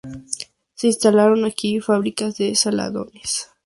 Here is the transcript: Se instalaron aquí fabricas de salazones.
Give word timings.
Se 0.73 0.87
instalaron 0.87 1.45
aquí 1.45 1.79
fabricas 1.79 2.35
de 2.35 2.55
salazones. 2.55 3.51